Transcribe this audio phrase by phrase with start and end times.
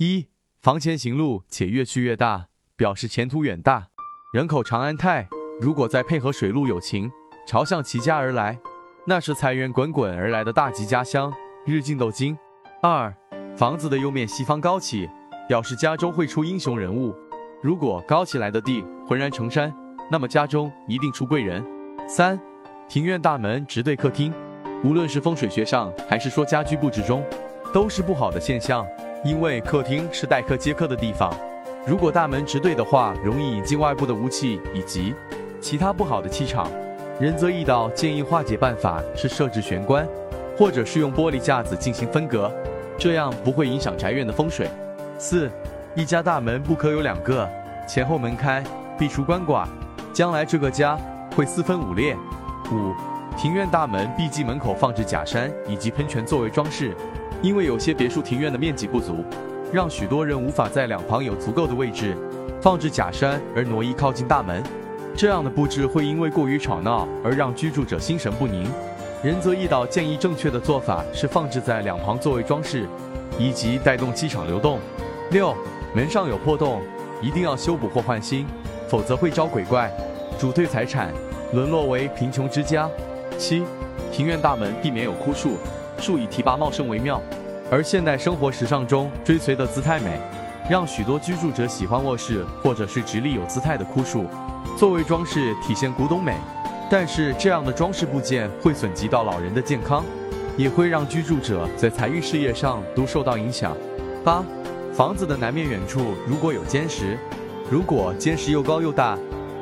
[0.00, 0.28] 一、
[0.62, 3.88] 房前行路且越去越大，表示前途远大，
[4.32, 5.28] 人口长安泰。
[5.60, 7.10] 如果再配合水路有情，
[7.48, 8.56] 朝向齐家而来，
[9.08, 11.34] 那是财源滚滚而来的大吉家乡，
[11.66, 12.38] 日进斗金。
[12.80, 13.12] 二、
[13.56, 15.10] 房子的右面西方高起，
[15.48, 17.12] 表示家中会出英雄人物。
[17.60, 19.74] 如果高起来的地浑然成山，
[20.08, 21.60] 那么家中一定出贵人。
[22.06, 22.38] 三、
[22.88, 24.32] 庭院大门直对客厅，
[24.84, 27.26] 无论是风水学上还是说家居布置中，
[27.72, 28.86] 都是不好的现象，
[29.24, 31.34] 因为客厅是待客接客的地方，
[31.86, 35.14] 如果大门直对的话，容易引进外部的污气以及
[35.60, 36.70] 其他不好的气场。
[37.18, 40.06] 仁泽易道建议化解办法是设置玄关，
[40.56, 42.52] 或者是用玻璃架子进行分隔，
[42.96, 44.68] 这样不会影响宅院的风水。
[45.18, 45.50] 四、
[45.96, 47.48] 一家大门不可有两个，
[47.88, 48.62] 前后门开，
[48.96, 49.68] 必除官卦，
[50.12, 50.96] 将来这个家
[51.34, 52.16] 会四分五裂。
[52.70, 52.94] 五、
[53.36, 56.94] 庭院大门必忌门口放置假山以及喷泉作为装饰，
[57.40, 59.24] 因为有些别墅庭院的面积不足，
[59.72, 62.16] 让许多人无法在两旁有足够的位置
[62.60, 64.62] 放置假山而挪移靠近大门。
[65.16, 68.68] 这样的布置会因为过于吵闹而让居住者心神不宁。
[69.22, 72.86] 仁泽易道建议正确的做法是放置在两旁作为装饰，
[73.38, 74.78] 以及带动气场流动。
[75.30, 75.54] 六，
[75.94, 76.80] 门上有破洞，
[77.20, 78.46] 一定要修补或换新，
[78.88, 79.90] 否则会招鬼怪，
[80.38, 81.12] 主退财产，
[81.52, 82.88] 沦落为贫穷之家。
[83.36, 83.64] 七，
[84.12, 85.56] 庭院大门避免有枯树，
[85.98, 87.20] 树以提拔茂盛为妙。
[87.70, 90.18] 而现代生活时尚中追随的姿态美，
[90.70, 94.24] 让许多居住者喜欢卧室或者是直立有姿态的枯树。
[94.76, 96.34] 作为装饰体现古董美，
[96.90, 100.02] 但是这样的装饰部件会损及到老人的健康，
[100.56, 103.76] 也会让居住者在财运事业上都受到影响。
[104.24, 104.42] 八，
[104.94, 107.18] 房子的南面远处如果有尖石，
[107.70, 109.18] 如果坚石又高又大，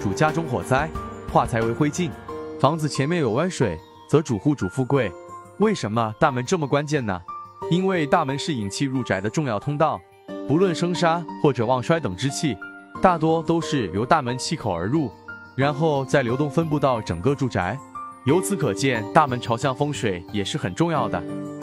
[0.00, 0.88] 主家中火灾，
[1.32, 2.10] 化财为灰烬。
[2.60, 3.76] 房子前面有湾水，
[4.08, 5.10] 则主户主富贵。
[5.58, 7.20] 为什么大门这么关键呢？
[7.68, 10.00] 因为大门是引气入宅的重要通道，
[10.46, 12.56] 不论生杀或者旺衰等之气。
[13.02, 15.10] 大多都是由大门气口而入，
[15.56, 17.76] 然后再流动分布到整个住宅。
[18.24, 21.20] 由此可见，大门朝向风水也是很重要的。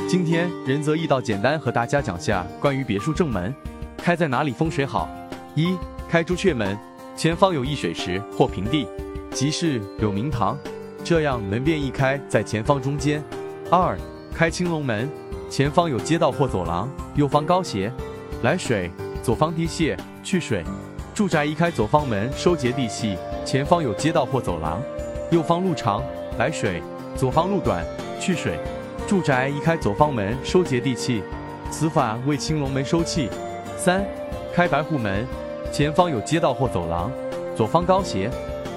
[0.10, 3.54] 今天仁泽易道简单和大家讲下关于别墅正门
[3.98, 5.08] 开在哪里风水好。
[5.56, 5.78] 一
[6.10, 6.78] 开朱雀门，
[7.16, 8.86] 前方有一水池或平地，
[9.32, 10.58] 即是有明堂，
[11.02, 13.24] 这样门便一开在前方中间。
[13.78, 13.98] 二
[14.34, 15.10] 开青龙门，
[15.50, 17.92] 前方有街道或走廊，右方高斜，
[18.42, 18.90] 来水，
[19.22, 20.64] 左方低泄，去水。
[21.14, 24.82] 住宅一开左方门，收结地气，前方有街道或走廊，
[25.30, 26.02] 右方路长
[26.40, 26.82] 来水，
[27.18, 27.86] 左方路短
[28.18, 28.58] 去水。
[29.06, 31.22] 住宅一开左方门，收结地气，
[31.70, 33.28] 此法为青龙门收气。
[33.76, 34.06] 三
[34.54, 35.28] 开白虎门，
[35.70, 37.12] 前方有街道或走廊，
[37.58, 38.32] 左方高斜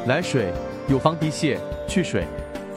[0.09, 0.53] 来水，
[0.89, 1.57] 右方低泄
[1.87, 2.25] 去水。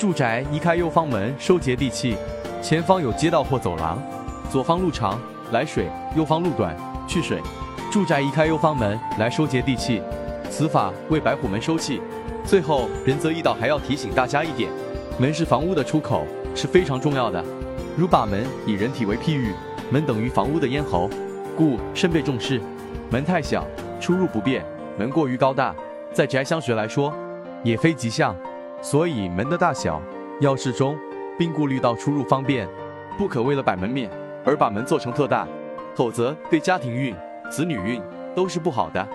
[0.01, 2.15] 住宅移开右方门，收结地气，
[2.59, 4.01] 前方有街道或走廊，
[4.49, 5.85] 左方路长来水，
[6.15, 6.75] 右方路短
[7.07, 7.39] 去水。
[7.91, 10.01] 住宅移开右方门来收结地气，
[10.49, 12.01] 此法为白虎门收气。
[12.43, 14.71] 最后，仁泽易道还要提醒大家一点：
[15.19, 16.25] 门是房屋的出口，
[16.55, 17.45] 是非常重要的。
[17.95, 19.53] 如把门以人体为譬喻，
[19.91, 21.07] 门等于房屋的咽喉，
[21.55, 22.59] 故甚被重视。
[23.11, 23.67] 门太小，
[23.99, 24.63] 出入不便；
[24.97, 25.75] 门过于高大，
[26.11, 27.13] 在宅相学来说，
[27.63, 28.35] 也非吉祥。
[28.81, 30.01] 所以门的大小
[30.39, 30.97] 要适中，
[31.37, 32.67] 并顾虑到出入方便，
[33.17, 34.09] 不可为了摆门面
[34.43, 35.47] 而把门做成特大，
[35.95, 37.15] 否则对家庭运。
[37.49, 38.01] 子女运
[38.33, 39.07] 都是不好的。